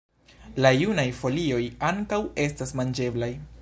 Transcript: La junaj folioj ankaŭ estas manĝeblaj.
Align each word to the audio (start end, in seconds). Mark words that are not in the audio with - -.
La 0.65 0.71
junaj 0.77 1.05
folioj 1.19 1.61
ankaŭ 1.91 2.23
estas 2.49 2.79
manĝeblaj. 2.81 3.35